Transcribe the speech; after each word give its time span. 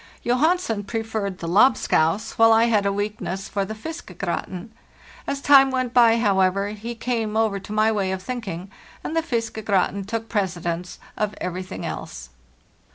Johansen 0.23 0.83
preferred 0.85 1.37
the 1.37 1.47
"lobscouse," 1.47 2.31
while 2.31 2.51
I 2.51 2.63
had 2.63 2.87
a 2.87 2.91
weakness 2.91 3.47
for 3.47 3.65
the" 3.65 3.75
fiskegratin." 3.85 4.71
As 5.27 5.41
time 5.41 5.69
went 5.69 5.93
by, 5.93 6.17
however, 6.17 6.69
he 6.69 6.95
came 6.95 7.37
over 7.37 7.59
to 7.59 7.71
my 7.71 7.91
way 7.91 8.11
of 8.11 8.23
thinking, 8.23 8.71
and 9.03 9.15
the 9.15 9.21
"fiskegratin" 9.21 10.07
took 10.07 10.27
precedence 10.27 10.97
of 11.15 11.35
everything 11.39 11.85
else. 11.85 12.29